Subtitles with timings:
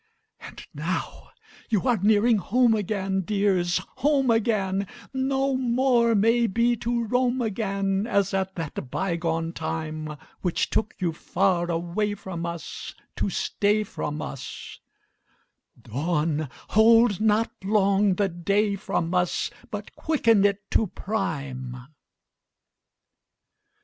[0.39, 1.29] IV And now
[1.69, 8.07] you are nearing home again, Dears, home again; No more, may be, to roam again
[8.07, 14.23] As at that bygone time, Which took you far away from us To stay from
[14.23, 14.79] us;
[15.79, 21.77] Dawn, hold not long the day from us, But quicken it to prime!